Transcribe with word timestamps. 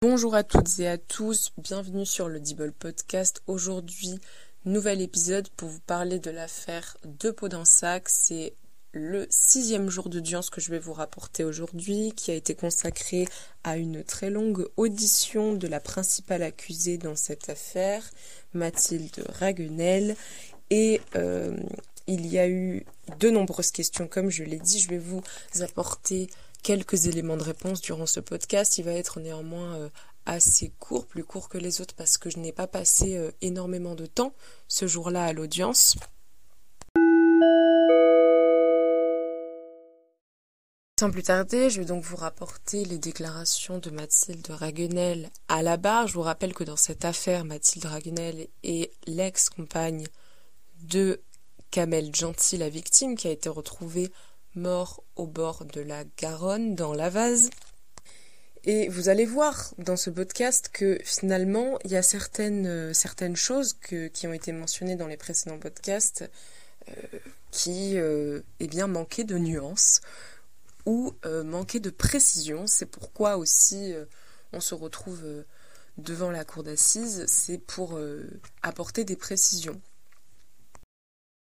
Bonjour 0.00 0.36
à 0.36 0.44
toutes 0.44 0.78
et 0.78 0.86
à 0.86 0.96
tous, 0.96 1.50
bienvenue 1.58 2.06
sur 2.06 2.28
le 2.28 2.38
Dibble 2.38 2.70
Podcast. 2.70 3.42
Aujourd'hui, 3.48 4.20
nouvel 4.64 5.00
épisode 5.00 5.48
pour 5.56 5.68
vous 5.68 5.80
parler 5.80 6.20
de 6.20 6.30
l'affaire 6.30 6.96
de 7.04 7.32
Podensac. 7.32 8.08
C'est 8.08 8.54
le 8.92 9.26
sixième 9.28 9.90
jour 9.90 10.08
d'audience 10.08 10.50
que 10.50 10.60
je 10.60 10.70
vais 10.70 10.78
vous 10.78 10.92
rapporter 10.92 11.42
aujourd'hui, 11.42 12.12
qui 12.14 12.30
a 12.30 12.34
été 12.34 12.54
consacré 12.54 13.26
à 13.64 13.76
une 13.76 14.04
très 14.04 14.30
longue 14.30 14.68
audition 14.76 15.54
de 15.54 15.66
la 15.66 15.80
principale 15.80 16.44
accusée 16.44 16.96
dans 16.96 17.16
cette 17.16 17.48
affaire, 17.48 18.08
Mathilde 18.54 19.24
Raguenel. 19.40 20.14
Et 20.70 21.00
euh, 21.16 21.56
il 22.06 22.28
y 22.28 22.38
a 22.38 22.48
eu 22.48 22.86
de 23.18 23.30
nombreuses 23.30 23.72
questions, 23.72 24.06
comme 24.06 24.30
je 24.30 24.44
l'ai 24.44 24.60
dit. 24.60 24.78
Je 24.78 24.90
vais 24.90 24.98
vous 24.98 25.22
apporter 25.60 26.30
quelques 26.68 27.06
éléments 27.06 27.38
de 27.38 27.42
réponse 27.42 27.80
durant 27.80 28.04
ce 28.04 28.20
podcast. 28.20 28.76
Il 28.76 28.84
va 28.84 28.92
être 28.92 29.20
néanmoins 29.20 29.76
euh, 29.76 29.88
assez 30.26 30.70
court, 30.78 31.06
plus 31.06 31.24
court 31.24 31.48
que 31.48 31.56
les 31.56 31.80
autres 31.80 31.94
parce 31.94 32.18
que 32.18 32.28
je 32.28 32.36
n'ai 32.38 32.52
pas 32.52 32.66
passé 32.66 33.16
euh, 33.16 33.30
énormément 33.40 33.94
de 33.94 34.04
temps 34.04 34.34
ce 34.66 34.86
jour-là 34.86 35.24
à 35.24 35.32
l'audience. 35.32 35.96
Sans 41.00 41.10
plus 41.10 41.22
tarder, 41.22 41.70
je 41.70 41.80
vais 41.80 41.86
donc 41.86 42.04
vous 42.04 42.16
rapporter 42.16 42.84
les 42.84 42.98
déclarations 42.98 43.78
de 43.78 43.88
Mathilde 43.88 44.50
Raguenel 44.50 45.30
à 45.48 45.62
la 45.62 45.78
barre. 45.78 46.06
Je 46.06 46.12
vous 46.12 46.20
rappelle 46.20 46.52
que 46.52 46.64
dans 46.64 46.76
cette 46.76 47.06
affaire, 47.06 47.46
Mathilde 47.46 47.86
Raguenel 47.86 48.46
est 48.62 48.92
l'ex-compagne 49.06 50.06
de 50.82 51.22
Kamel 51.70 52.14
Gentil, 52.14 52.58
la 52.58 52.68
victime, 52.68 53.16
qui 53.16 53.26
a 53.26 53.30
été 53.30 53.48
retrouvée 53.48 54.12
mort 54.58 55.02
au 55.16 55.26
bord 55.26 55.64
de 55.64 55.80
la 55.80 56.04
Garonne, 56.18 56.74
dans 56.74 56.92
la 56.92 57.08
vase. 57.08 57.50
Et 58.64 58.88
vous 58.88 59.08
allez 59.08 59.24
voir 59.24 59.72
dans 59.78 59.96
ce 59.96 60.10
podcast 60.10 60.68
que 60.72 60.98
finalement, 61.04 61.78
il 61.84 61.92
y 61.92 61.96
a 61.96 62.02
certaines, 62.02 62.66
euh, 62.66 63.34
choses 63.34 63.78
qui 64.12 64.26
ont 64.26 64.32
été 64.32 64.52
mentionnées 64.52 64.96
dans 64.96 65.06
les 65.06 65.16
précédents 65.16 65.58
podcasts 65.58 66.28
euh, 66.88 66.92
qui 67.50 67.96
euh, 67.96 68.42
eh 68.60 68.66
bien, 68.66 68.86
manquaient 68.86 69.24
de 69.24 69.38
nuances 69.38 70.00
ou 70.84 71.14
manquaient 71.44 71.80
de 71.80 71.90
précision. 71.90 72.66
C'est 72.66 72.86
pourquoi 72.86 73.36
aussi 73.36 73.94
on 74.54 74.60
se 74.60 74.74
retrouve 74.74 75.22
devant 75.98 76.30
la 76.30 76.46
cour 76.46 76.62
d'assises, 76.62 77.24
c'est 77.26 77.58
pour 77.58 78.00
apporter 78.62 79.04
des 79.04 79.16
précisions. 79.16 79.78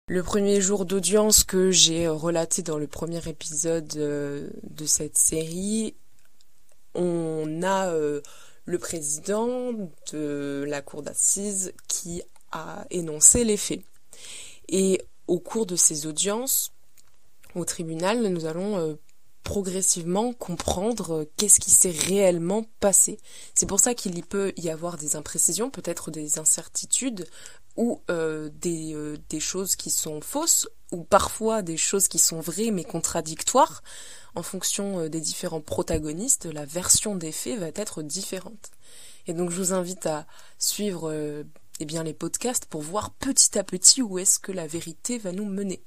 Le 0.10 0.24
premier 0.24 0.62
jour 0.62 0.86
d'audience 0.86 1.44
que 1.44 1.70
j'ai 1.70 2.08
relaté 2.08 2.62
dans 2.62 2.78
le 2.78 2.88
premier 2.88 3.28
épisode 3.28 3.94
euh, 3.98 4.50
de 4.64 4.86
cette 4.86 5.18
série, 5.18 5.96
on 6.96 7.62
a 7.62 7.90
euh, 7.90 8.22
le 8.64 8.80
président 8.80 9.74
de 10.14 10.64
la 10.66 10.82
cour 10.82 11.02
d'assises 11.02 11.74
qui 11.90 12.22
a 12.54 12.86
énoncé 12.90 13.44
les 13.44 13.58
faits. 13.58 13.82
Et 14.70 15.02
au 15.28 15.40
cours 15.40 15.66
de 15.66 15.76
ces 15.76 16.06
audiences, 16.06 16.72
au 17.54 17.66
tribunal, 17.66 18.26
nous 18.30 18.46
allons 18.46 18.78
euh, 18.78 18.94
progressivement 19.44 20.32
comprendre 20.32 21.28
qu'est-ce 21.36 21.60
qui 21.60 21.72
s'est 21.72 21.92
réellement 21.92 22.66
passé. 22.80 23.20
C'est 23.56 23.66
pour 23.66 23.82
ça 23.82 23.94
qu'il 23.94 24.24
peut 24.24 24.54
y 24.56 24.70
avoir 24.70 24.96
des 24.96 25.18
imprécisions, 25.18 25.70
peut-être 25.70 26.12
des 26.12 26.40
incertitudes 26.40 27.28
ou 27.78 28.02
euh, 28.09 28.50
des, 28.56 28.94
euh, 28.94 29.17
des 29.30 29.39
choses 29.39 29.75
qui 29.75 29.92
sont 29.92 30.20
fausses, 30.20 30.67
ou 30.92 31.03
parfois 31.03 31.61
des 31.61 31.78
choses 31.78 32.08
qui 32.08 32.17
sont 32.17 32.42
vraies 32.42 32.72
mais 32.72 32.83
contradictoires. 32.83 33.83
En 34.36 34.44
fonction 34.44 35.00
euh, 35.00 35.09
des 35.09 35.22
différents 35.22 35.61
protagonistes, 35.61 36.45
la 36.45 36.66
version 36.66 37.16
des 37.16 37.31
faits 37.31 37.59
va 37.59 37.67
être 37.67 38.02
différente. 38.02 38.72
Et 39.28 39.33
donc 39.33 39.52
je 39.52 39.58
vous 39.58 39.73
invite 39.73 40.08
à 40.08 40.25
suivre 40.58 41.14
eh 41.80 41.86
bien, 41.86 42.03
les 42.03 42.14
podcasts 42.14 42.66
pour 42.66 42.81
voir 42.81 43.11
petit 43.11 43.60
à 43.60 43.64
petit 43.64 44.02
où 44.02 44.17
est-ce 44.17 44.39
que 44.39 44.54
la 44.54 44.67
vérité 44.67 45.17
va 45.17 45.33
nous 45.33 45.45
mener. 45.45 45.83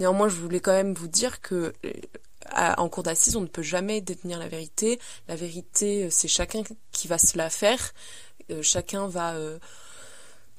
Néanmoins, 0.00 0.28
je 0.28 0.34
voulais 0.34 0.60
quand 0.60 0.72
même 0.72 0.92
vous 0.92 1.06
dire 1.06 1.40
que 1.40 1.72
en 2.52 2.88
cours 2.88 3.04
d'assises, 3.04 3.36
on 3.36 3.42
ne 3.42 3.46
peut 3.46 3.62
jamais 3.62 4.00
détenir 4.00 4.40
la 4.40 4.48
vérité. 4.48 4.98
La 5.28 5.36
vérité, 5.36 6.10
c'est 6.10 6.26
chacun 6.26 6.62
qui 6.90 7.06
va 7.06 7.18
se 7.18 7.38
la 7.38 7.48
faire. 7.48 7.94
chacun 8.60 9.06
va 9.06 9.36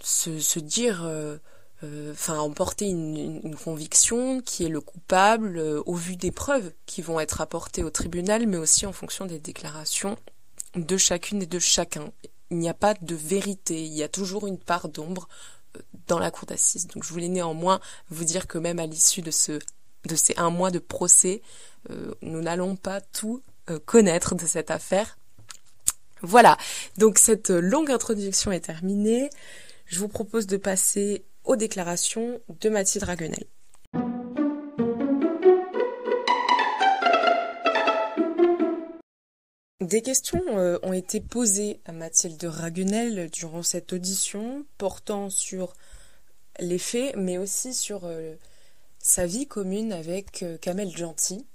se, 0.04 0.60
dire, 0.60 1.04
euh, 1.04 1.38
euh, 1.84 2.14
enfin 2.14 2.40
emporter 2.40 2.86
une, 2.86 3.56
conviction 3.56 4.42
qui 4.42 4.66
est 4.66 4.70
le 4.70 4.82
coupable 4.82 5.58
euh, 5.58 5.82
au 5.86 5.96
vu 5.96 6.16
des 6.16 6.32
preuves 6.32 6.72
qui 6.86 7.02
vont 7.02 7.20
être 7.20 7.42
apportées 7.42 7.84
au 7.84 7.90
tribunal, 7.90 8.48
mais 8.48 8.58
aussi 8.58 8.86
en 8.86 8.94
fonction 8.94 9.26
des 9.26 9.40
déclarations 9.40 10.18
de 10.76 10.98
chacune 10.98 11.42
et 11.42 11.48
de 11.48 11.60
chacun. 11.60 12.12
Il 12.52 12.58
n'y 12.58 12.70
a 12.70 12.74
pas 12.74 12.94
de 12.94 13.16
vérité, 13.16 13.84
il 13.84 13.94
y 13.94 14.04
a 14.04 14.10
toujours 14.10 14.48
une 14.48 14.58
part 14.58 14.90
d'ombre 14.90 15.28
dans 16.08 16.20
la 16.20 16.32
cour 16.32 16.48
d'assises. 16.48 16.88
Donc 16.88 17.04
je 17.04 17.10
voulais 17.10 17.28
néanmoins 17.28 17.80
vous 18.10 18.24
dire 18.24 18.48
que 18.48 18.58
même 18.58 18.80
à 18.80 18.88
l'issue 18.88 19.22
de 19.22 19.32
ce 19.32 19.60
de 20.06 20.16
ces 20.16 20.34
un 20.38 20.50
mois 20.50 20.72
de 20.72 20.80
procès, 20.80 21.42
nous 22.22 22.42
n'allons 22.42 22.78
pas 22.78 23.02
tout 23.02 23.44
connaître 23.86 24.34
de 24.34 24.46
cette 24.46 24.72
affaire. 24.72 25.18
Voilà, 26.22 26.58
donc 26.98 27.18
cette 27.18 27.50
longue 27.50 27.92
introduction 27.92 28.54
est 28.54 28.62
terminée 28.62 29.30
je 29.90 30.00
vous 30.00 30.08
propose 30.08 30.46
de 30.46 30.58
passer 30.58 31.26
aux 31.44 31.56
déclarations 31.56 32.40
de 32.62 32.70
Mathilde 32.70 33.06
Raguenel. 33.06 33.44
Des 39.82 40.04
questions 40.04 40.44
euh, 40.50 40.78
ont 40.84 40.94
été 40.94 41.20
posées 41.20 41.80
à 41.86 41.92
Mathilde 41.92 42.44
Raguenel 42.44 43.32
durant 43.32 43.64
cette 43.64 43.92
audition, 43.92 44.64
portant 44.78 45.32
sur 45.32 45.74
les 46.60 46.78
faits, 46.78 47.16
mais 47.16 47.40
aussi 47.40 47.74
sur 47.74 48.02
euh, 48.04 48.36
sa 49.00 49.26
vie 49.26 49.48
commune 49.48 49.92
avec 49.92 50.44
euh, 50.44 50.60
Kamel 50.60 50.96
Gentil. 50.96 51.48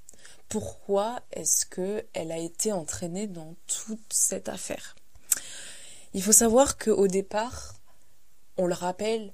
Pourquoi 0.49 1.21
est-ce 1.31 1.67
qu'elle 1.67 2.33
a 2.33 2.39
été 2.39 2.73
entraînée 2.73 3.29
dans 3.29 3.55
toute 3.69 4.13
cette 4.13 4.49
affaire? 4.49 4.97
Il 6.15 6.23
faut 6.23 6.33
savoir 6.33 6.77
qu'au 6.79 7.07
départ, 7.07 7.75
on 8.57 8.67
le 8.67 8.75
rappelle, 8.75 9.33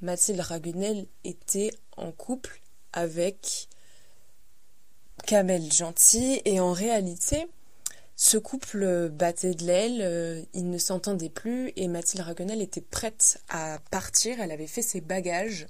Mathilde 0.00 0.40
Ragunel 0.40 1.06
était 1.24 1.70
en 1.96 2.12
couple 2.12 2.60
avec 2.92 3.68
Kamel 5.26 5.72
Gentil 5.72 6.40
et 6.44 6.60
en 6.60 6.72
réalité, 6.72 7.46
ce 8.16 8.38
couple 8.38 9.08
battait 9.08 9.54
de 9.54 9.64
l'aile, 9.64 10.00
euh, 10.02 10.42
ils 10.52 10.70
ne 10.70 10.78
s'entendaient 10.78 11.30
plus 11.30 11.72
et 11.76 11.88
Mathilde 11.88 12.24
Ragunel 12.24 12.62
était 12.62 12.80
prête 12.80 13.40
à 13.48 13.78
partir, 13.90 14.40
elle 14.40 14.52
avait 14.52 14.66
fait 14.66 14.82
ses 14.82 15.00
bagages 15.00 15.66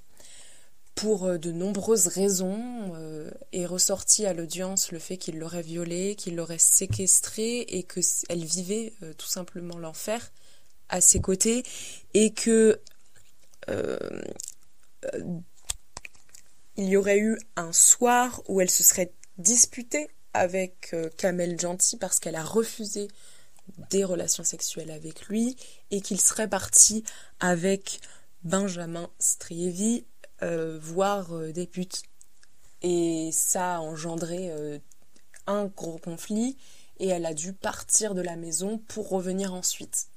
pour 0.95 1.25
euh, 1.25 1.39
de 1.39 1.53
nombreuses 1.53 2.09
raisons 2.09 2.93
euh, 2.97 3.31
est 3.53 3.67
ressorti 3.67 4.27
à 4.27 4.35
l'audience 4.35 4.93
le 4.93 4.99
fait 4.99 5.17
qu'il 5.17 5.39
l'aurait 5.39 5.63
violée, 5.63 6.17
qu'il 6.17 6.37
l'aurait 6.37 6.59
séquestrée 6.59 7.61
et 7.61 7.83
que 7.83 8.01
elle 8.29 8.45
vivait 8.45 8.93
tout 9.17 9.27
simplement 9.27 9.79
l'enfer 9.79 10.31
à 10.89 11.01
ses 11.01 11.21
côtés 11.21 11.63
et 12.13 12.33
que 12.33 12.81
euh, 13.69 13.99
il 16.77 16.89
y 16.89 16.97
aurait 16.97 17.19
eu 17.19 17.39
un 17.57 17.73
soir 17.73 18.43
où 18.49 18.61
elle 18.61 18.71
se 18.71 18.83
serait 18.83 19.13
disputée 19.39 20.09
avec 20.33 20.91
euh, 20.93 21.09
Kamel 21.17 21.59
Gentil 21.61 21.97
parce 21.97 22.19
qu'elle 22.19 22.37
a 22.37 22.45
refusé 22.45 23.09
des 23.91 24.05
relations 24.05 24.45
sexuelles 24.45 24.91
avec 24.91 25.27
lui 25.27 25.57
et 25.91 26.01
qu'il 26.01 26.21
serait 26.21 26.49
parti 26.49 27.05
avec 27.41 28.01
Benjamin 28.43 29.09
Strievi 29.19 30.05
euh, 30.43 30.79
voir 30.81 31.39
des 31.53 31.67
putes. 31.67 32.03
Et 32.83 33.31
ça 33.33 33.77
a 33.77 33.79
engendré 33.79 34.53
un 35.47 35.65
gros 35.67 35.97
conflit 35.97 36.59
et 36.99 37.09
elle 37.09 37.25
a 37.25 37.33
dû 37.33 37.55
partir 37.55 38.15
de 38.15 38.21
la 38.21 38.37
maison 38.37 38.77
pour 38.77 39.09
revenir 39.09 39.55
ensuite. 39.55 40.09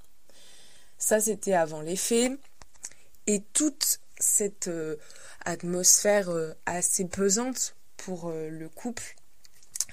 Ça, 0.98 1.20
c'était 1.20 1.54
avant 1.54 1.82
les 1.82 1.96
faits. 1.96 2.40
Et 3.28 3.44
toute 3.54 4.00
cette 4.20 4.68
euh, 4.68 4.96
atmosphère 5.46 6.30
euh, 6.30 6.54
assez 6.66 7.06
pesante 7.06 7.76
pour 7.98 8.30
euh, 8.30 8.50
le 8.50 8.70
couple 8.70 9.16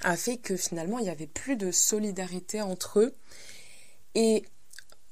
a 0.01 0.17
fait 0.17 0.37
que 0.37 0.55
finalement 0.55 0.99
il 0.99 1.03
n'y 1.03 1.09
avait 1.09 1.27
plus 1.27 1.57
de 1.57 1.71
solidarité 1.71 2.61
entre 2.61 2.99
eux. 2.99 3.15
Et 4.13 4.45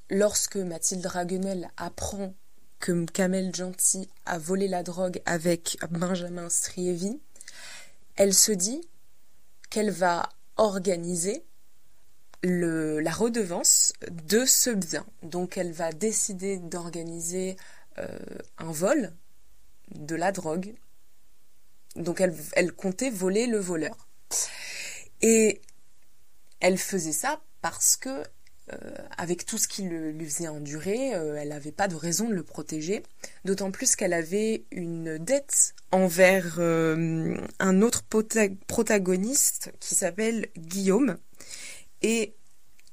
lorsque 0.09 0.57
Mathilde 0.57 1.05
Raguenel 1.05 1.69
apprend 1.77 2.33
que 2.79 3.05
Kamel 3.05 3.55
Gentil 3.55 4.09
a 4.25 4.37
volé 4.37 4.67
la 4.67 4.83
drogue 4.83 5.21
avec 5.25 5.77
Benjamin 5.89 6.49
Strievi, 6.49 7.21
elle 8.15 8.33
se 8.33 8.51
dit 8.51 8.81
qu'elle 9.69 9.91
va 9.91 10.29
organiser 10.57 11.45
la 12.43 13.11
redevance 13.11 13.93
de 14.11 14.45
ce 14.45 14.69
bien. 14.69 15.05
Donc 15.21 15.57
elle 15.57 15.71
va 15.71 15.91
décider 15.91 16.57
d'organiser 16.57 17.55
euh, 17.97 18.07
un 18.57 18.71
vol 18.71 19.13
de 19.95 20.15
la 20.15 20.31
drogue. 20.31 20.73
Donc 21.95 22.21
elle, 22.21 22.73
comptait 22.73 23.09
voler 23.09 23.47
le 23.47 23.59
voleur. 23.59 24.07
Et 25.21 25.61
elle 26.59 26.77
faisait 26.77 27.11
ça 27.13 27.41
parce 27.61 27.95
que 27.97 28.23
avec 29.17 29.45
tout 29.45 29.57
ce 29.57 29.67
qui 29.67 29.83
lui 29.83 30.25
faisait 30.25 30.47
endurer, 30.47 31.09
elle 31.09 31.49
n'avait 31.49 31.73
pas 31.73 31.89
de 31.89 31.95
raison 31.95 32.29
de 32.29 32.33
le 32.33 32.43
protéger, 32.43 33.03
d'autant 33.43 33.71
plus 33.71 33.97
qu'elle 33.97 34.13
avait 34.13 34.63
une 34.71 35.17
dette 35.17 35.75
envers 35.91 36.59
un 36.59 37.81
autre 37.81 38.03
protagoniste 38.05 39.73
qui 39.81 39.95
s'appelle 39.95 40.47
Guillaume, 40.57 41.17
et 42.03 42.35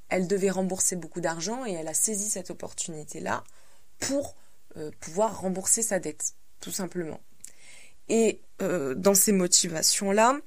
elle 0.09 0.27
devait 0.27 0.49
rembourser 0.49 0.95
beaucoup 0.95 1.21
d'argent 1.21 1.65
et 1.65 1.73
elle 1.73 1.87
a 1.87 1.93
saisi 1.93 2.29
cette 2.29 2.49
opportunité-là 2.49 3.43
pour 3.99 4.35
euh, 4.77 4.91
pouvoir 4.99 5.41
rembourser 5.41 5.81
sa 5.81 5.99
dette, 5.99 6.33
tout 6.59 6.71
simplement. 6.71 7.19
Et 8.09 8.41
euh, 8.61 8.95
dans 8.95 9.13
ces 9.13 9.31
motivations-là, 9.31 10.39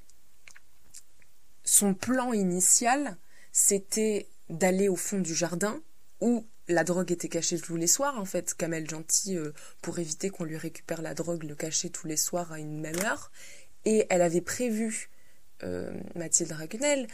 son 1.64 1.94
plan 1.94 2.32
initial, 2.32 3.16
c'était 3.52 4.28
d'aller 4.50 4.88
au 4.88 4.96
fond 4.96 5.18
du 5.18 5.34
jardin 5.34 5.80
où 6.20 6.46
la 6.68 6.84
drogue 6.84 7.12
était 7.12 7.28
cachée 7.28 7.58
tous 7.58 7.76
les 7.76 7.86
soirs. 7.86 8.18
En 8.18 8.24
fait, 8.24 8.54
Kamel 8.54 8.88
Gentil, 8.88 9.36
euh, 9.36 9.52
pour 9.80 9.98
éviter 9.98 10.28
qu'on 10.28 10.44
lui 10.44 10.58
récupère 10.58 11.00
la 11.00 11.14
drogue, 11.14 11.44
le 11.44 11.54
cachait 11.54 11.90
tous 11.90 12.06
les 12.06 12.16
soirs 12.18 12.52
à 12.52 12.58
une 12.58 12.80
même 12.80 13.00
heure. 13.02 13.30
Et 13.84 14.06
elle 14.10 14.22
avait 14.22 14.40
prévu, 14.40 15.10
Mathilde 16.14 16.52
Raguenel, 16.52 17.06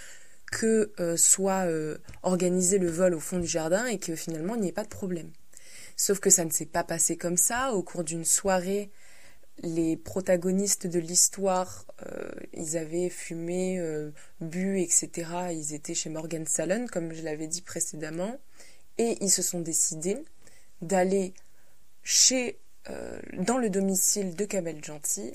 que 0.51 0.93
euh, 1.01 1.17
soit 1.17 1.67
euh, 1.67 1.99
organisé 2.23 2.79
le 2.79 2.91
vol 2.91 3.15
au 3.15 3.21
fond 3.21 3.39
du 3.39 3.47
jardin 3.47 3.87
et 3.87 3.99
que 3.99 4.17
finalement 4.17 4.55
il 4.55 4.63
n'y 4.63 4.69
ait 4.69 4.73
pas 4.73 4.85
de 4.85 4.89
problème. 4.89 5.31
Sauf 5.97 6.19
que 6.19 6.31
ça 6.31 6.45
ne 6.45 6.51
s'est 6.51 6.67
pas 6.67 6.85
passé 6.85 7.17
comme 7.17 7.37
ça. 7.37 7.73
Au 7.73 7.83
cours 7.83 8.05
d'une 8.05 8.25
soirée, 8.25 8.91
les 9.63 9.97
protagonistes 9.97 10.87
de 10.87 10.99
l'histoire, 10.99 11.87
euh, 12.07 12.31
ils 12.55 12.79
avaient 12.79 13.11
fumé, 13.11 13.79
bu, 14.41 14.81
etc. 14.81 15.11
Ils 15.53 15.75
étaient 15.75 15.95
chez 15.95 16.09
Morgan 16.09 16.47
Salon, 16.47 16.87
comme 16.91 17.13
je 17.13 17.23
l'avais 17.23 17.47
dit 17.47 17.61
précédemment, 17.61 18.39
et 18.97 19.19
ils 19.21 19.31
se 19.31 19.43
sont 19.43 19.61
décidés 19.61 20.17
d'aller 20.81 21.35
chez, 22.03 22.59
dans 23.35 23.59
le 23.59 23.69
domicile 23.69 24.35
de 24.35 24.47
Kamel 24.47 24.83
Gentil 24.83 25.35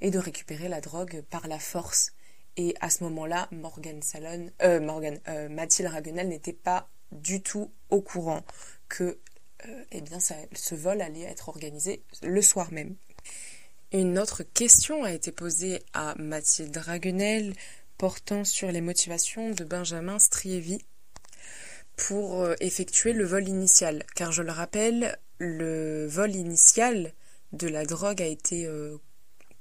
et 0.00 0.10
de 0.10 0.18
récupérer 0.18 0.68
la 0.68 0.80
drogue 0.80 1.22
par 1.30 1.46
la 1.46 1.60
force 1.60 2.12
et 2.56 2.74
à 2.80 2.90
ce 2.90 3.04
moment-là, 3.04 3.48
Morgan 3.52 4.02
Salon, 4.02 4.50
euh, 4.62 4.80
Morgan, 4.80 5.18
euh, 5.28 5.48
Mathilde 5.48 5.88
Raguenel 5.88 6.28
n'était 6.28 6.52
pas 6.52 6.88
du 7.12 7.42
tout 7.42 7.70
au 7.90 8.00
courant 8.00 8.44
que 8.88 9.18
euh, 9.66 9.84
eh 9.92 10.00
bien, 10.00 10.18
ce 10.20 10.74
vol 10.74 11.00
allait 11.00 11.22
être 11.22 11.48
organisé 11.48 12.02
le 12.22 12.42
soir 12.42 12.72
même. 12.72 12.96
Une 13.92 14.18
autre 14.18 14.42
question 14.42 15.04
a 15.04 15.12
été 15.12 15.32
posée 15.32 15.82
à 15.92 16.14
Mathilde 16.18 16.76
Raguenel 16.76 17.54
portant 17.98 18.44
sur 18.44 18.70
les 18.70 18.80
motivations 18.80 19.50
de 19.50 19.64
Benjamin 19.64 20.18
Strievi 20.18 20.78
pour 21.96 22.48
effectuer 22.60 23.12
le 23.12 23.24
vol 23.24 23.48
initial. 23.48 24.04
Car 24.14 24.32
je 24.32 24.42
le 24.42 24.52
rappelle, 24.52 25.18
le 25.38 26.06
vol 26.06 26.34
initial 26.34 27.12
de 27.52 27.68
la 27.68 27.84
drogue 27.84 28.22
a 28.22 28.26
été 28.26 28.66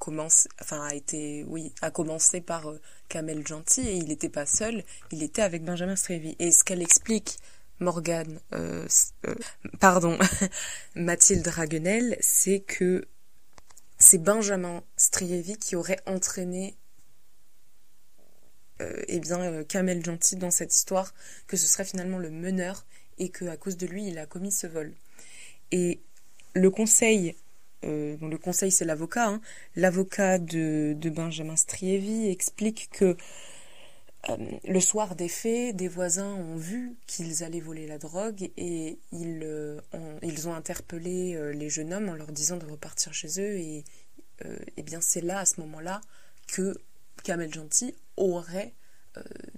enfin 0.08 0.82
a 0.82 0.96
été, 0.96 1.44
oui, 1.48 1.74
a 1.82 1.92
commencé 1.92 2.42
par 2.42 2.70
euh, 2.70 2.80
Kamel 3.08 3.46
Gentil 3.46 3.88
et 3.88 3.96
il 3.96 4.06
n'était 4.06 4.30
pas 4.30 4.46
seul, 4.46 4.84
il 5.12 5.24
était 5.24 5.42
avec 5.42 5.64
Benjamin 5.64 5.96
Strévy. 5.96 6.36
Et 6.40 6.52
ce 6.52 6.64
qu'elle 6.64 6.82
explique, 6.82 7.38
Morgane, 7.80 8.40
euh, 8.54 8.88
euh, 9.28 9.36
pardon, 9.80 10.18
Mathilde 10.96 11.48
Raguenel, 11.48 12.18
c'est 12.20 12.62
que 12.62 13.08
c'est 13.98 14.18
Benjamin 14.18 14.84
Strievi 14.96 15.58
qui 15.58 15.76
aurait 15.76 16.00
entraîné 16.06 16.76
eh 19.10 19.20
bien 19.20 19.66
Kamel 19.66 20.06
Gentil 20.06 20.38
dans 20.38 20.52
cette 20.52 20.74
histoire, 20.74 21.14
que 21.48 21.58
ce 21.58 21.68
serait 21.68 21.84
finalement 21.84 22.18
le 22.18 22.30
meneur 22.30 22.86
et 23.18 23.28
que 23.28 23.44
à 23.44 23.58
cause 23.58 23.76
de 23.76 23.86
lui 23.86 24.08
il 24.08 24.18
a 24.18 24.26
commis 24.26 24.54
ce 24.54 24.68
vol. 24.68 24.94
Et 25.74 26.00
le 26.54 26.72
conseil 26.72 27.36
euh, 27.86 28.18
le 28.22 28.38
conseil 28.38 28.72
c'est 28.72 28.86
l'avocat, 28.86 29.28
hein. 29.28 29.42
l'avocat 29.76 30.38
de, 30.38 30.96
Benjamin 31.10 31.56
Strievi 31.56 32.28
explique 32.28 32.90
que 32.92 33.16
euh, 34.30 34.38
le 34.68 34.80
soir 34.82 35.16
des 35.16 35.30
faits, 35.30 35.76
des 35.78 35.88
voisins 35.88 36.34
ont 36.34 36.58
vu 36.58 36.98
qu'ils 37.08 37.44
allaient 37.44 37.62
voler 37.62 37.88
la 37.88 37.98
drogue 37.98 38.50
et 38.58 39.00
ils, 39.14 39.42
euh, 39.44 39.80
ont, 39.94 40.54
interpellé 40.54 41.54
les 41.54 41.70
jeunes 41.70 41.94
hommes 41.94 42.10
en 42.10 42.16
leur 42.16 42.32
disant 42.34 42.58
de 42.58 42.66
repartir 42.66 43.14
chez 43.14 43.40
eux 43.40 43.58
et, 43.58 43.86
et 44.76 44.84
bien 44.84 45.00
c'est 45.00 45.22
là 45.22 45.40
à 45.40 45.46
ce 45.46 45.62
moment-là 45.62 46.02
que 46.48 46.78
Kamel 47.24 47.54
Gentil 47.54 47.96
aurait 48.18 48.74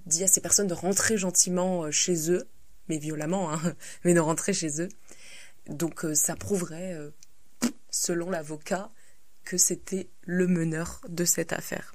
dit 0.06 0.22
à 0.24 0.28
ces 0.28 0.40
personnes 0.40 0.66
de 0.66 0.74
rentrer 0.74 1.16
gentiment 1.16 1.90
chez 1.90 2.30
eux, 2.30 2.48
mais 2.88 2.98
violemment, 2.98 3.52
hein, 3.52 3.60
mais 4.04 4.14
de 4.14 4.20
rentrer 4.20 4.52
chez 4.52 4.80
eux. 4.80 4.88
Donc 5.68 6.06
ça 6.14 6.36
prouverait 6.36 6.96
selon 7.92 8.30
l'avocat, 8.30 8.90
que 9.44 9.56
c'était 9.56 10.08
le 10.22 10.48
meneur 10.48 11.00
de 11.08 11.24
cette 11.24 11.52
affaire. 11.52 11.94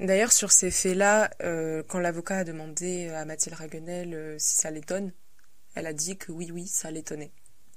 D'ailleurs, 0.00 0.32
sur 0.32 0.50
ces 0.50 0.70
faits-là, 0.70 1.30
euh, 1.42 1.82
quand 1.86 2.00
l'avocat 2.00 2.38
a 2.38 2.44
demandé 2.44 3.08
à 3.10 3.24
Mathilde 3.24 3.56
Raguenel 3.56 4.14
euh, 4.14 4.36
si 4.38 4.56
ça 4.56 4.70
l'étonne, 4.70 5.12
elle 5.74 5.86
a 5.86 5.92
dit 5.92 6.16
que 6.16 6.32
oui, 6.32 6.50
oui, 6.52 6.66
ça 6.66 6.90
l'étonnait. 6.90 7.30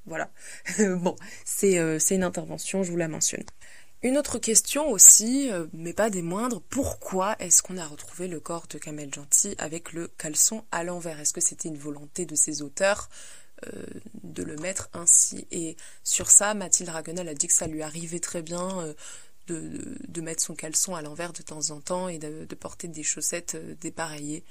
Voilà. 0.06 0.32
bon, 0.80 1.16
euh, 1.64 2.00
c'est 2.00 2.16
une 2.16 2.24
intervention, 2.24 2.84
je 2.84 2.92
vous 2.92 2.98
la 2.98 3.08
mentionne. 3.08 3.44
Une 4.02 4.18
autre 4.18 4.38
question 4.38 4.90
aussi, 4.90 5.50
mais 5.74 5.94
pas 5.94 6.12
des 6.12 6.22
moindres, 6.22 6.62
pourquoi 6.70 7.36
est-ce 7.40 7.64
qu'on 7.64 7.78
a 7.78 7.88
retrouvé 7.88 8.28
le 8.28 8.40
corps 8.40 8.68
de 8.68 8.78
Kamel 8.78 9.12
Gentil 9.12 9.56
avec 9.58 9.94
le 9.94 10.08
caleçon 10.08 10.64
à 10.72 10.84
l'envers? 10.84 11.20
Est-ce 11.20 11.34
que 11.34 11.42
c'était 11.42 11.70
une 11.70 11.78
volonté 11.78 12.28
de 12.28 12.36
ses 12.36 12.62
auteurs? 12.62 13.10
Euh, 13.64 13.86
de 14.24 14.44
le 14.44 14.58
mettre 14.58 14.90
ainsi. 14.92 15.48
Et 15.50 15.78
sur 16.04 16.30
ça, 16.30 16.54
Mathilde 16.54 16.90
Raguenel 16.90 17.30
a 17.30 17.34
dit 17.34 17.48
que 17.48 17.54
ça 17.54 17.68
lui 17.68 17.84
arrivait 17.84 18.20
très 18.20 18.42
bien 18.42 18.82
euh, 18.82 18.94
de, 19.48 20.22
mettre 20.22 20.44
son 20.44 20.56
caleçon 20.56 20.94
à 20.94 21.02
l'envers 21.02 21.32
de 21.32 21.42
temps 21.42 21.72
en 21.72 21.80
temps 21.80 22.10
et 22.10 22.18
de, 22.18 22.54
porter 22.56 22.90
des 22.90 23.04
chaussettes 23.04 23.56
euh, 23.56 23.76
dépareillées. 23.80 24.44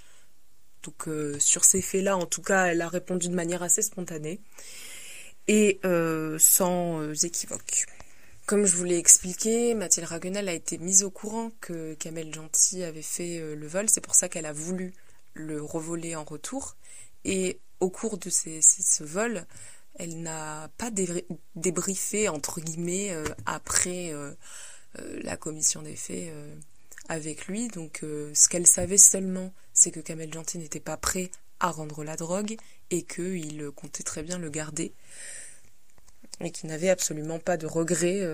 Donc 0.85 1.09
sur 1.39 1.65
ces 1.65 1.81
faits-là, 1.81 2.15
en 2.19 2.27
tout 2.27 2.43
cas, 2.43 2.67
elle 2.67 2.83
a 2.83 2.89
répondu 2.89 3.29
de 3.29 3.35
manière 3.35 3.63
assez 3.63 3.81
spontanée 3.81 4.43
et 5.49 5.81
sans 6.39 7.25
équivoque. 7.25 7.87
Comme 8.45 8.67
je 8.67 8.77
vous 8.77 8.85
l'ai 8.85 8.99
expliqué, 8.99 9.73
Mathilde 9.73 10.09
Raguenel 10.09 10.47
a 10.47 10.53
été 10.53 10.77
mise 10.77 11.03
au 11.03 11.11
courant 11.11 11.53
que 11.63 11.95
Kamel 11.95 12.35
Gentil 12.35 12.85
avait 12.85 13.01
fait 13.01 13.55
le 13.57 13.67
vol. 13.67 13.89
C'est 13.89 14.03
pour 14.03 14.15
ça 14.15 14.29
qu'elle 14.29 14.45
a 14.45 14.53
voulu 14.53 14.93
le 15.33 15.63
revoler 15.63 16.17
en 16.17 16.25
retour. 16.25 16.77
Et 17.25 17.61
au 17.85 17.91
cours 17.91 18.17
de 18.17 18.31
ce 18.31 19.05
vol, 19.05 19.47
elle 19.97 20.23
n'a 20.23 20.71
pas 20.79 20.91
débriefé, 21.55 22.29
entre 22.31 22.61
guillemets, 22.61 23.11
euh, 23.11 23.25
après 23.45 24.11
euh, 24.13 24.33
euh, 24.99 25.21
la 25.23 25.37
commission 25.37 25.83
des 25.83 25.97
faits 25.97 26.33
avec 27.11 27.47
lui. 27.47 27.69
Donc 27.69 28.01
ce 28.01 28.49
qu'elle 28.49 28.67
savait 28.67 28.97
seulement, 28.97 29.53
c'est 29.75 29.91
que 29.91 30.01
Kamel 30.01 30.33
Gentil 30.33 30.59
n'était 30.59 30.81
pas 30.81 30.97
prêt 30.97 31.31
à 31.61 31.71
rendre 31.71 32.03
la 32.05 32.17
drogue 32.17 32.57
et 32.91 33.03
qu'il 33.03 33.71
comptait 33.73 34.03
très 34.03 34.23
bien 34.23 34.39
le 34.39 34.49
garder 34.49 34.95
et 36.41 36.51
qu'il 36.51 36.69
n'avait 36.69 36.89
absolument 36.89 37.39
pas 37.39 37.57
de 37.57 37.67
regret 37.67 38.27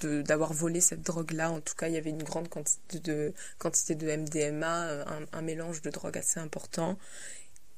d'avoir 0.00 0.54
volé 0.54 0.80
cette 0.80 1.02
drogue-là. 1.02 1.50
En 1.50 1.60
tout 1.60 1.74
cas, 1.74 1.88
il 1.88 1.94
y 1.94 1.98
avait 1.98 2.10
une 2.10 2.22
grande 2.22 2.48
quantité 2.48 2.98
de, 2.98 3.34
quantité 3.58 3.94
de 3.94 4.16
MDMA, 4.16 5.04
un, 5.06 5.26
un 5.32 5.42
mélange 5.42 5.82
de 5.82 5.90
drogue 5.90 6.16
assez 6.18 6.40
important. 6.40 6.98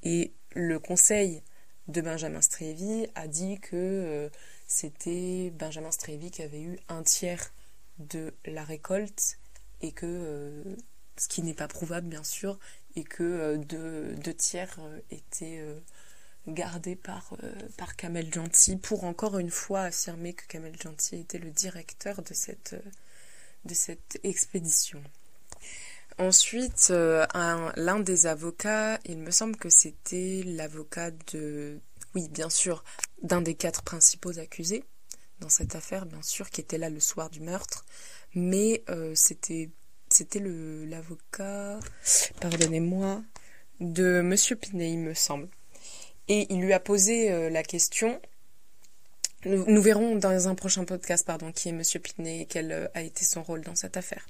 Et 0.03 0.33
le 0.57 0.79
conseil 0.79 1.43
de 1.87 2.01
Benjamin 2.01 2.41
Strévy 2.41 3.07
a 3.15 3.29
dit 3.29 3.61
que 3.61 3.77
euh, 3.77 4.29
c'était 4.67 5.51
Benjamin 5.51 5.93
Strévy 5.93 6.31
qui 6.31 6.43
avait 6.43 6.63
eu 6.63 6.79
un 6.89 7.03
tiers 7.03 7.53
de 7.99 8.35
la 8.47 8.65
récolte 8.65 9.39
et 9.83 9.93
que, 9.93 10.07
euh, 10.07 10.77
ce 11.19 11.29
qui 11.29 11.43
n'est 11.43 11.55
pas 11.55 11.69
prouvable 11.69 12.09
bien 12.09 12.25
sûr, 12.25 12.59
et 12.97 13.05
que 13.05 13.23
euh, 13.23 13.59
deux, 13.59 14.35
tiers 14.35 14.81
étaient 15.11 15.63
gardés 16.49 16.97
par, 16.97 17.37
par 17.77 17.95
Kamel 17.95 18.33
Gentil 18.33 18.77
pour 18.77 19.05
encore 19.05 19.39
une 19.39 19.51
fois 19.51 19.83
affirmer 19.83 20.33
que 20.33 20.47
Kamel 20.47 20.75
Gentil 20.81 21.17
était 21.17 21.39
le 21.39 21.51
directeur 21.51 22.23
de 22.23 22.33
cette, 22.33 22.75
de 23.67 23.75
cette 23.75 24.19
expédition. 24.25 25.03
Ensuite, 26.19 26.89
euh, 26.91 27.27
l'un 27.77 28.01
des 28.01 28.27
avocats, 28.27 28.99
il 29.05 29.19
me 29.19 29.31
semble 29.31 29.57
que 29.57 29.69
c'était 29.69 30.43
l'avocat 30.47 31.11
de, 31.33 31.79
oui, 32.15 32.29
bien 32.31 32.49
sûr, 32.49 32.85
d'un 33.23 33.43
des 33.43 33.55
quatre 33.55 33.83
principaux 33.83 34.39
accusés 34.39 34.85
dans 35.41 35.51
cette 35.51 35.75
affaire, 35.75 36.07
bien 36.07 36.23
sûr, 36.23 36.49
qui 36.49 36.63
était 36.63 36.79
là 36.79 36.89
le 36.89 37.01
soir 37.01 37.29
du 37.29 37.41
meurtre, 37.41 37.85
mais 38.35 38.83
euh, 38.89 39.13
c'était 39.15 39.71
c'était 40.09 40.41
l'avocat, 40.41 41.81
pardonnez-moi, 42.41 43.23
de 43.81 44.21
Monsieur 44.23 44.57
Pinet, 44.57 44.93
il 44.93 45.01
me 45.01 45.15
semble. 45.15 45.49
Et 46.29 46.47
il 46.53 46.61
lui 46.61 46.73
a 46.73 46.81
posé 46.81 47.31
euh, 47.33 47.51
la 47.51 47.63
question 47.63 48.21
nous, 49.47 49.81
verrons 49.81 50.17
dans 50.17 50.49
un 50.49 50.55
prochain 50.55 50.85
podcast, 50.85 51.25
pardon, 51.25 51.53
qui 51.53 51.69
est 51.69 51.73
Monsieur 51.73 52.01
Pitney 52.01 52.43
et 52.43 52.47
quel 52.47 52.73
euh, 52.73 52.89
a 52.95 53.03
été 53.03 53.25
son 53.25 53.43
rôle 53.43 53.61
dans 53.61 53.77
cette 53.77 53.97
affaire. 53.97 54.27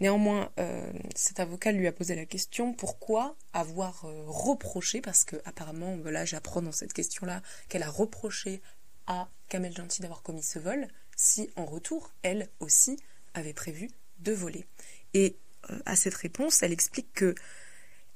Néanmoins, 0.00 0.50
euh, 0.58 0.90
cet 1.14 1.40
avocat 1.40 1.72
lui 1.72 1.86
a 1.86 1.92
posé 1.92 2.14
la 2.14 2.24
question 2.24 2.72
pourquoi 2.72 3.36
avoir 3.52 4.06
euh, 4.06 4.24
reproché, 4.26 5.02
parce 5.02 5.24
que 5.24 5.36
apparemment, 5.44 5.96
voilà, 5.98 6.24
j'apprends 6.24 6.62
dans 6.62 6.72
cette 6.72 6.94
question-là 6.94 7.42
qu'elle 7.68 7.82
a 7.82 7.90
reproché 7.90 8.62
à 9.06 9.28
Kamel 9.48 9.76
Gentil 9.76 10.00
d'avoir 10.00 10.22
commis 10.22 10.42
ce 10.42 10.58
vol, 10.58 10.88
si 11.16 11.50
en 11.56 11.66
retour, 11.66 12.12
elle 12.22 12.48
aussi 12.60 12.98
avait 13.34 13.52
prévu 13.52 13.90
de 14.20 14.32
voler. 14.32 14.64
Et 15.12 15.36
à 15.84 15.96
cette 15.96 16.14
réponse, 16.14 16.62
elle 16.62 16.72
explique 16.72 17.12
que 17.12 17.34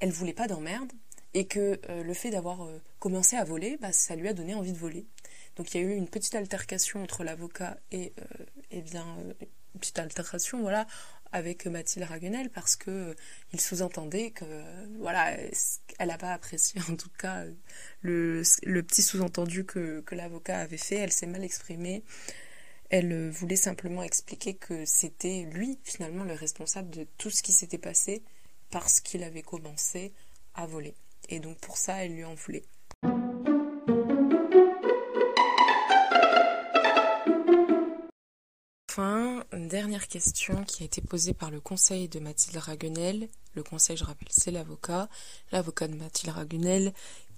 elle 0.01 0.11
voulait 0.11 0.33
pas 0.33 0.49
d'emmerde 0.49 0.91
et 1.35 1.47
que 1.47 1.79
le 1.89 2.15
fait 2.15 2.31
d'avoir 2.31 2.67
commencé 2.99 3.37
à 3.37 3.45
voler, 3.45 3.77
bah, 3.81 3.93
ça 3.93 4.17
lui 4.17 4.29
a 4.29 4.33
donné 4.35 4.55
envie 4.55 4.73
de 4.73 4.79
voler. 4.79 5.07
Donc 5.61 5.75
il 5.75 5.83
y 5.83 5.85
a 5.85 5.87
eu 5.87 5.95
une 5.95 6.09
petite 6.09 6.35
altercation 6.37 7.03
entre 7.03 7.23
l'avocat 7.23 7.77
et, 7.93 8.15
euh, 8.19 8.45
eh 8.71 8.81
bien, 8.81 9.07
euh, 9.19 9.35
une 9.75 9.81
petite 9.81 9.99
altercation, 9.99 10.63
voilà, 10.63 10.87
avec 11.33 11.67
Mathilde 11.67 12.07
Raguenel 12.07 12.49
parce 12.49 12.77
que 12.77 12.91
euh, 12.91 13.15
il 13.53 13.61
sous-entendait 13.61 14.31
que 14.31 14.47
voilà 15.01 15.37
elle 15.99 16.09
n'a 16.09 16.17
pas 16.17 16.33
apprécié 16.33 16.81
en 16.91 16.97
tout 16.97 17.11
cas 17.19 17.45
le, 18.01 18.43
petit 18.81 19.03
sous-entendu 19.03 19.67
que, 19.67 20.01
que 20.01 20.15
l'avocat 20.15 20.61
avait 20.61 20.79
fait. 20.79 20.97
Elle 20.97 21.13
s'est 21.13 21.27
mal 21.27 21.45
exprimée. 21.45 22.05
Elle 22.89 23.29
voulait 23.29 23.57
simplement 23.57 24.03
expliquer 24.03 24.55
que 24.55 24.87
c'était 24.87 25.47
lui 25.53 25.79
finalement 25.85 26.25
le 26.25 26.33
responsable 26.33 26.89
de 26.89 27.07
tout 27.19 27.29
ce 27.29 27.43
qui 27.43 27.53
s'était 27.53 27.77
passé 27.77 28.23
parce 28.71 29.01
qu'il 29.01 29.25
avait 29.25 29.43
commencé 29.43 30.15
à 30.55 30.65
voler. 30.65 30.95
Et 31.29 31.39
donc 31.39 31.59
pour 31.59 31.77
ça 31.77 32.03
elle 32.03 32.15
lui 32.15 32.25
en 32.25 32.35
voulait 32.35 32.65
Une 39.01 39.69
dernière 39.69 40.09
question 40.09 40.63
qui 40.65 40.83
a 40.83 40.87
été 40.87 41.01
posée 41.01 41.33
par 41.33 41.51
le 41.51 41.59
conseil 41.59 42.07
de 42.09 42.21
Mathilde 42.21 42.59
Raguenel. 42.59 43.31
Le 43.55 43.63
conseil, 43.63 43.97
je 43.97 44.05
rappelle, 44.05 44.29
c'est 44.31 44.51
l'avocat. 44.51 45.09
L'avocat 45.53 45.89
de 45.89 45.95
Mathilde 45.95 46.35
Raguenel 46.35 46.93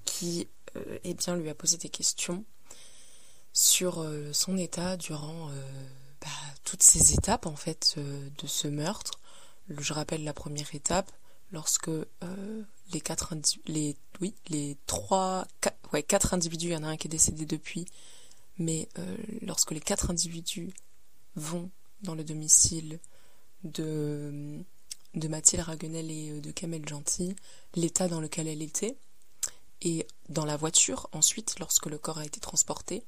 qui 0.04 0.48
euh, 0.76 0.98
eh 1.04 1.14
bien, 1.14 1.36
lui 1.36 1.48
a 1.48 1.54
posé 1.54 1.76
des 1.76 1.88
questions 1.88 2.44
sur 3.52 4.00
euh, 4.00 4.32
son 4.32 4.56
état 4.56 4.96
durant 4.96 5.50
euh, 5.50 5.52
bah, 6.20 6.26
toutes 6.64 6.82
ces 6.82 7.14
étapes 7.14 7.46
en 7.46 7.54
fait 7.54 7.94
de 7.96 8.46
ce 8.48 8.66
meurtre. 8.66 9.20
Je 9.68 9.92
rappelle 9.92 10.24
la 10.24 10.32
première 10.32 10.74
étape, 10.74 11.12
lorsque 11.52 11.90
les 12.92 13.00
quatre 13.00 13.36
les 13.66 13.96
oui 14.20 14.34
les 14.48 14.76
trois 14.86 15.46
ouais 15.92 16.02
quatre 16.02 16.34
individus, 16.34 16.66
il 16.66 16.72
y 16.72 16.76
en 16.76 16.82
a 16.82 16.88
un 16.88 16.96
qui 16.96 17.06
est 17.06 17.10
décédé 17.10 17.46
depuis, 17.46 17.86
mais 18.58 18.88
lorsque 19.42 19.70
les 19.70 19.80
quatre 19.80 20.10
individus 20.10 20.72
vont 21.36 21.70
dans 22.02 22.14
le 22.14 22.24
domicile 22.24 22.98
de, 23.64 24.60
de 25.14 25.28
Mathilde 25.28 25.62
Raguenel 25.62 26.10
et 26.10 26.30
euh, 26.30 26.40
de 26.40 26.50
Kamel 26.50 26.88
Gentil, 26.88 27.36
l'état 27.74 28.08
dans 28.08 28.20
lequel 28.20 28.48
elle 28.48 28.62
était, 28.62 28.96
et 29.82 30.06
dans 30.28 30.44
la 30.44 30.56
voiture 30.56 31.08
ensuite 31.12 31.58
lorsque 31.58 31.86
le 31.86 31.98
corps 31.98 32.18
a 32.18 32.24
été 32.24 32.40
transporté 32.40 33.02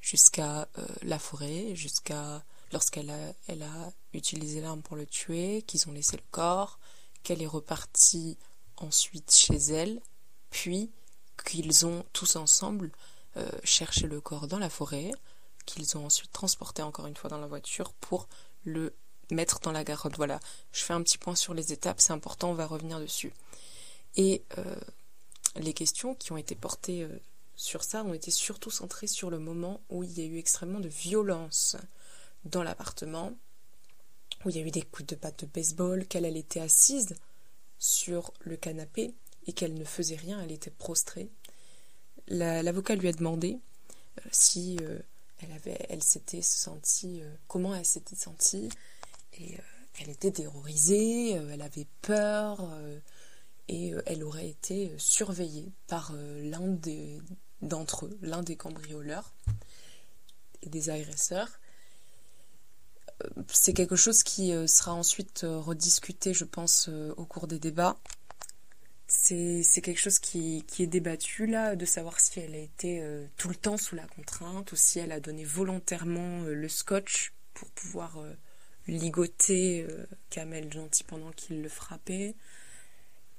jusqu'à 0.00 0.68
euh, 0.78 0.86
la 1.02 1.18
forêt, 1.18 1.74
jusqu'à 1.74 2.44
lorsqu'elle 2.72 3.10
a, 3.10 3.34
elle 3.46 3.62
a 3.62 3.92
utilisé 4.12 4.60
l'arme 4.60 4.82
pour 4.82 4.96
le 4.96 5.06
tuer, 5.06 5.62
qu'ils 5.62 5.88
ont 5.88 5.92
laissé 5.92 6.16
le 6.16 6.22
corps, 6.30 6.78
qu'elle 7.22 7.42
est 7.42 7.46
repartie 7.46 8.36
ensuite 8.76 9.32
chez 9.32 9.56
elle, 9.56 10.00
puis 10.50 10.90
qu'ils 11.44 11.86
ont 11.86 12.04
tous 12.12 12.36
ensemble 12.36 12.90
euh, 13.36 13.50
cherché 13.64 14.06
le 14.06 14.20
corps 14.20 14.48
dans 14.48 14.58
la 14.58 14.70
forêt, 14.70 15.12
qu'ils 15.68 15.98
ont 15.98 16.06
ensuite 16.06 16.32
transporté 16.32 16.82
encore 16.82 17.06
une 17.06 17.16
fois 17.16 17.28
dans 17.28 17.38
la 17.38 17.46
voiture 17.46 17.92
pour 17.92 18.26
le 18.64 18.94
mettre 19.30 19.60
dans 19.60 19.72
la 19.72 19.84
Garonne. 19.84 20.14
Voilà, 20.16 20.40
je 20.72 20.82
fais 20.82 20.94
un 20.94 21.02
petit 21.02 21.18
point 21.18 21.34
sur 21.34 21.52
les 21.52 21.72
étapes, 21.72 22.00
c'est 22.00 22.12
important, 22.12 22.50
on 22.50 22.54
va 22.54 22.66
revenir 22.66 22.98
dessus. 22.98 23.32
Et 24.16 24.42
euh, 24.56 24.76
les 25.56 25.74
questions 25.74 26.14
qui 26.14 26.32
ont 26.32 26.38
été 26.38 26.54
portées 26.54 27.02
euh, 27.02 27.20
sur 27.54 27.84
ça 27.84 28.02
ont 28.02 28.14
été 28.14 28.30
surtout 28.30 28.70
centrées 28.70 29.06
sur 29.06 29.28
le 29.30 29.38
moment 29.38 29.80
où 29.90 30.02
il 30.04 30.18
y 30.18 30.22
a 30.22 30.24
eu 30.24 30.38
extrêmement 30.38 30.80
de 30.80 30.88
violence 30.88 31.76
dans 32.44 32.62
l'appartement, 32.62 33.32
où 34.44 34.50
il 34.50 34.56
y 34.56 34.60
a 34.60 34.62
eu 34.62 34.70
des 34.70 34.82
coups 34.82 35.08
de 35.08 35.16
batte 35.16 35.44
de 35.44 35.50
baseball, 35.50 36.06
qu'elle 36.06 36.24
elle 36.24 36.36
était 36.36 36.60
assise 36.60 37.14
sur 37.78 38.32
le 38.40 38.56
canapé 38.56 39.14
et 39.46 39.52
qu'elle 39.52 39.74
ne 39.74 39.84
faisait 39.84 40.16
rien, 40.16 40.40
elle 40.40 40.52
était 40.52 40.70
prostrée. 40.70 41.28
L'avocat 42.28 42.94
lui 42.94 43.08
a 43.08 43.12
demandé 43.12 43.58
euh, 44.18 44.28
si 44.30 44.78
elle 45.40 45.52
avait, 45.52 45.86
elle 45.88 46.02
s'était 46.02 46.42
sentie, 46.42 47.20
euh, 47.22 47.34
comment 47.46 47.74
elle 47.74 47.84
s'était 47.84 48.16
sentie, 48.16 48.68
et 49.34 49.54
euh, 49.54 49.62
elle 50.00 50.10
était 50.10 50.30
terrorisée, 50.30 51.36
euh, 51.36 51.50
elle 51.52 51.62
avait 51.62 51.86
peur, 52.02 52.68
et 53.68 53.92
elle 54.06 54.24
aurait 54.24 54.48
été 54.48 54.94
surveillée 54.96 55.70
par 55.88 56.14
l'un 56.14 56.78
d'entre 57.60 58.06
eux, 58.06 58.18
l'un 58.22 58.42
des 58.42 58.56
cambrioleurs 58.56 59.34
et 60.62 60.70
des 60.70 60.88
agresseurs. 60.88 61.60
C'est 63.52 63.74
quelque 63.74 63.96
chose 63.96 64.22
qui 64.22 64.52
sera 64.66 64.94
ensuite 64.94 65.40
rediscuté, 65.42 66.32
je 66.32 66.44
pense, 66.44 66.88
au 66.88 67.26
cours 67.26 67.46
des 67.46 67.58
débats 67.58 67.98
c'est 69.08 69.80
quelque 69.80 69.98
chose 69.98 70.18
qui, 70.18 70.64
est 70.78 70.86
débattu 70.86 71.46
là, 71.46 71.76
de 71.76 71.86
savoir 71.86 72.20
si 72.20 72.40
elle 72.40 72.54
a 72.54 72.58
été 72.58 73.00
euh, 73.00 73.26
tout 73.38 73.48
le 73.48 73.54
temps 73.54 73.78
sous 73.78 73.96
la 73.96 74.06
contrainte 74.06 74.70
ou 74.72 74.76
si 74.76 74.98
elle 74.98 75.12
a 75.12 75.20
donné 75.20 75.44
volontairement 75.44 76.42
euh, 76.42 76.54
le 76.54 76.68
scotch 76.68 77.32
pour 77.54 77.70
pouvoir 77.70 78.18
euh, 78.18 78.34
ligoter 78.86 79.86
Kamel 80.30 80.72
Gentil 80.72 81.04
pendant 81.04 81.30
qu'il 81.32 81.62
le 81.62 81.68
frappait. 81.68 82.34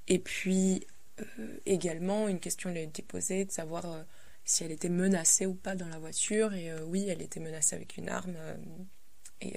Et 0.06 0.18
puis 0.18 0.86
également, 1.66 2.28
une 2.28 2.40
question 2.40 2.70
lui 2.70 2.78
a 2.78 2.82
été 2.82 3.02
posée 3.02 3.44
de 3.44 3.50
savoir 3.50 4.04
si 4.44 4.62
elle 4.62 4.70
était 4.70 4.88
menacée 4.88 5.46
ou 5.46 5.54
pas 5.54 5.74
dans 5.74 5.88
la 5.88 5.98
voiture. 5.98 6.54
Et 6.54 6.72
oui, 6.82 7.06
elle 7.08 7.20
était 7.20 7.40
menacée 7.40 7.74
avec 7.74 7.96
une 7.96 8.08
arme. 8.08 8.36
et, 9.40 9.56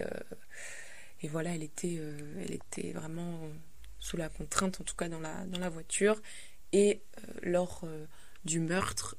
et 1.21 1.27
voilà, 1.27 1.53
elle 1.53 1.63
était, 1.63 1.99
elle 2.39 2.53
était 2.53 2.91
vraiment 2.91 3.51
sous 4.03 4.17
la 4.17 4.27
contrainte, 4.27 4.81
en 4.81 4.83
tout 4.83 4.95
cas 4.95 5.07
dans 5.07 5.21
la, 5.21 5.69
voiture. 5.69 6.21
Et 6.73 7.01
euh, 7.17 7.21
lors 7.41 7.81
euh, 7.85 8.05
du 8.43 8.59
meurtre, 8.59 9.15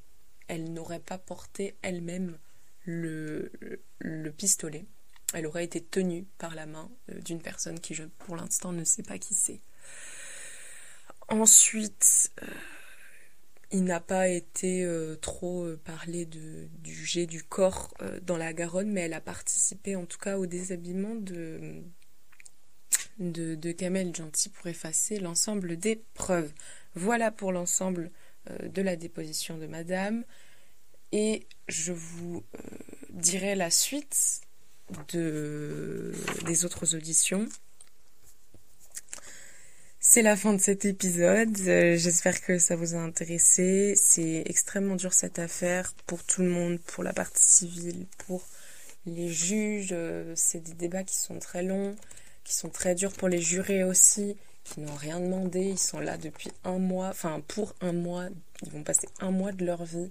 elle 0.46 0.74
n'aurait 0.74 1.00
pas 1.00 1.16
porté 1.16 1.74
elle-même 1.80 2.36
le, 2.84 3.50
le, 3.98 4.30
pistolet. 4.30 4.84
Elle 5.32 5.46
aurait 5.46 5.64
été 5.64 5.82
tenue 5.82 6.26
par 6.36 6.54
la 6.54 6.66
main 6.66 6.90
euh, 7.10 7.18
d'une 7.22 7.40
personne 7.40 7.80
qui, 7.80 7.96
pour 8.18 8.36
l'instant, 8.36 8.72
ne 8.72 8.84
sait 8.84 9.02
pas 9.02 9.16
qui 9.16 9.32
c'est. 9.32 9.62
Ensuite, 11.28 12.30
il 13.70 13.84
n'a 13.84 14.00
pas 14.00 14.28
été 14.28 14.86
trop 15.22 15.66
parlé 15.82 16.26
du 16.26 16.68
jet 17.06 17.24
du 17.24 17.42
corps 17.42 17.94
dans 18.20 18.36
la 18.36 18.52
Garonne, 18.52 18.92
mais 18.92 19.00
elle 19.00 19.14
a 19.14 19.22
participé 19.22 19.96
en 19.96 20.04
tout 20.04 20.18
cas 20.18 20.36
au 20.36 20.44
déshabillement 20.44 21.14
de, 21.14 21.82
de, 23.18 23.72
Kamel 23.72 24.14
Gentil 24.14 24.48
pour 24.48 24.66
effacer 24.66 25.18
l'ensemble 25.18 25.76
des 25.76 26.02
preuves. 26.14 26.52
Voilà 26.94 27.30
pour 27.30 27.52
l'ensemble 27.52 28.10
euh, 28.50 28.68
de 28.68 28.82
la 28.82 28.96
déposition 28.96 29.58
de 29.58 29.66
Madame. 29.66 30.24
Et 31.12 31.46
je 31.68 31.92
vous 31.92 32.44
euh, 32.54 32.60
dirai 33.10 33.54
la 33.54 33.70
suite 33.70 34.40
de, 35.12 36.12
des 36.44 36.64
autres 36.64 36.94
auditions. 36.94 37.48
C'est 40.00 40.22
la 40.22 40.36
fin 40.36 40.52
de 40.52 40.60
cet 40.60 40.84
épisode. 40.84 41.58
Euh, 41.60 41.96
j'espère 41.96 42.42
que 42.42 42.58
ça 42.58 42.76
vous 42.76 42.94
a 42.94 42.98
intéressé. 42.98 43.94
C'est 43.96 44.42
extrêmement 44.46 44.96
dur 44.96 45.12
cette 45.12 45.38
affaire 45.38 45.94
pour 46.06 46.22
tout 46.24 46.42
le 46.42 46.50
monde, 46.50 46.78
pour 46.80 47.02
la 47.02 47.12
partie 47.12 47.42
civile, 47.42 48.06
pour 48.26 48.46
les 49.06 49.30
juges. 49.30 49.94
C'est 50.34 50.60
des 50.60 50.74
débats 50.74 51.04
qui 51.04 51.16
sont 51.16 51.38
très 51.38 51.62
longs 51.62 51.96
qui 52.44 52.54
sont 52.54 52.68
très 52.68 52.94
durs 52.94 53.12
pour 53.12 53.28
les 53.28 53.40
jurés 53.40 53.84
aussi, 53.84 54.36
qui 54.64 54.80
n'ont 54.80 54.94
rien 54.94 55.20
demandé, 55.20 55.60
ils 55.60 55.78
sont 55.78 56.00
là 56.00 56.16
depuis 56.16 56.50
un 56.64 56.78
mois, 56.78 57.08
enfin 57.08 57.40
pour 57.48 57.74
un 57.80 57.92
mois, 57.92 58.28
ils 58.62 58.70
vont 58.70 58.82
passer 58.82 59.08
un 59.20 59.30
mois 59.30 59.52
de 59.52 59.64
leur 59.64 59.84
vie 59.84 60.10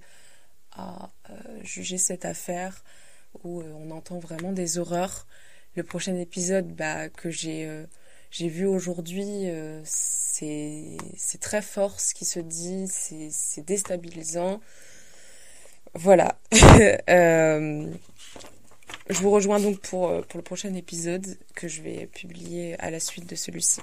à 0.72 1.12
euh, 1.30 1.34
juger 1.64 1.98
cette 1.98 2.26
affaire 2.26 2.84
où 3.44 3.62
euh, 3.62 3.72
on 3.76 3.92
entend 3.92 4.20
vraiment 4.20 4.52
des 4.52 4.78
horreurs. 4.78 5.28
Le 5.76 5.84
prochain 5.84 6.16
épisode 6.16 6.68
bah, 6.76 7.10
que 7.10 7.30
j'ai 7.30 7.66
euh, 7.66 7.86
j'ai 8.32 8.48
vu 8.48 8.66
aujourd'hui, 8.66 9.46
c'est 9.84 10.98
très 11.40 11.62
fort 11.62 12.00
ce 12.00 12.16
qui 12.16 12.26
se 12.26 12.40
dit, 12.40 12.88
c'est 12.88 13.62
déstabilisant. 13.62 14.60
Voilà. 15.94 16.40
Je 19.10 19.20
vous 19.20 19.32
rejoins 19.32 19.60
donc 19.60 19.80
pour, 19.80 20.10
euh, 20.10 20.22
pour 20.22 20.38
le 20.38 20.44
prochain 20.44 20.74
épisode 20.76 21.38
que 21.56 21.68
je 21.68 21.82
vais 21.82 22.08
publier 22.08 22.80
à 22.80 22.90
la 22.90 23.00
suite 23.00 23.30
de 23.30 23.36
celui-ci. 23.36 23.82